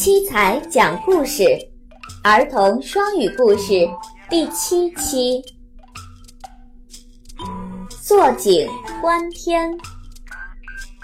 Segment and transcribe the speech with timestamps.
[0.00, 1.44] 七彩讲故事，
[2.22, 3.86] 儿童双语故事
[4.30, 5.44] 第七期。
[8.02, 8.66] 坐井
[9.02, 9.76] 观天，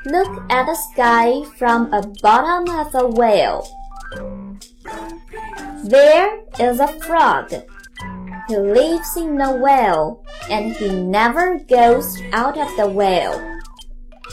[0.05, 3.65] Look at the sky from a bottom of a whale.
[5.85, 7.51] There is a frog.
[8.49, 13.39] He lives in a whale, and he never goes out of the whale.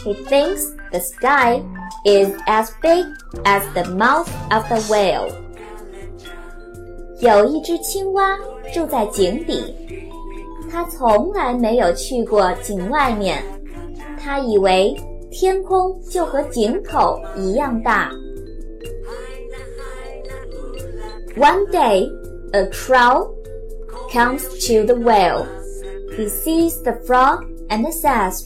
[0.04, 1.62] He thinks the sky
[2.06, 3.06] is as big
[3.44, 5.30] as the mouth of the whale.
[7.20, 8.38] 有一只青蛙
[8.74, 9.76] 住在井底，
[10.72, 13.44] 它从来没有去过井外面。
[14.18, 14.96] 它以为
[15.30, 18.10] 天空就和井口一样大。
[21.36, 22.10] One day,
[22.54, 23.34] a crow
[24.12, 25.46] comes to the whale.
[26.18, 28.46] He sees the frog and says,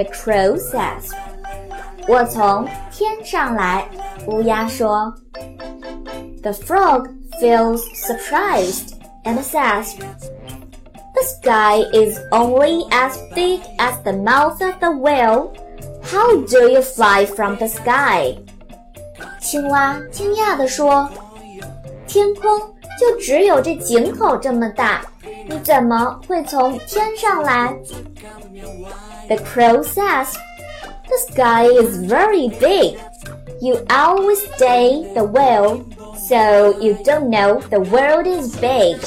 [0.00, 1.12] the crow says.
[2.08, 3.86] 我从天上来，
[4.26, 5.14] 乌鸦说。
[6.42, 7.08] The frog
[7.40, 8.94] feels surprised
[9.24, 9.96] and says,
[11.14, 15.52] "The sky is only as big as the mouth of the whale.
[16.02, 18.36] How do you fly from the sky?"
[19.40, 21.10] 青蛙惊讶地说：“
[22.06, 22.60] 天空
[23.00, 25.02] 就只有这井口这么大，
[25.48, 27.76] 你怎么会从天上来？”
[29.28, 30.34] The crow says.
[31.08, 32.98] The sky is very big.
[33.60, 35.82] You always stay the whale,
[36.16, 38.98] so you don't know the world is big.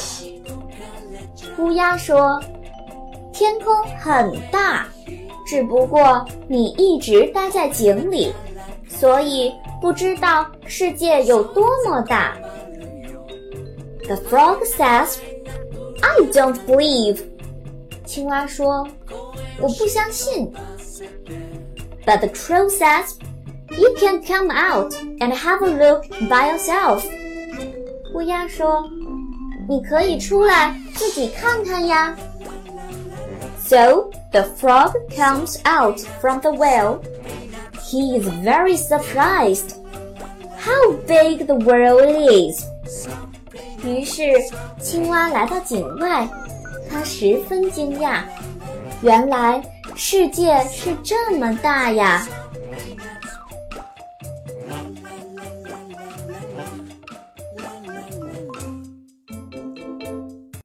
[1.57, 4.88] 乌鸦说：“天空很大，
[5.45, 8.33] 只不过你一直待在井里，
[8.88, 12.33] 所以不知道世界有多么大。”
[14.07, 15.19] The frog says,
[16.01, 17.22] "I don't believe."
[18.05, 18.88] 青蛙说：“
[19.61, 20.51] 我不相信。”
[22.05, 23.16] But the crow says,
[23.69, 27.03] "You can come out and have a look by yourself."
[28.13, 28.89] 乌鸦说：“
[29.69, 32.17] 你可以出来自己看看呀。”
[33.63, 37.01] So the frog comes out from the well.
[37.91, 39.75] He is very surprised.
[40.57, 42.01] How big the world
[42.31, 42.66] is!
[43.84, 44.22] 于是
[44.80, 46.28] 青蛙来到井外，
[46.90, 48.22] 它十分惊讶，
[49.02, 49.62] 原来。
[49.96, 52.26] 世界是这么大呀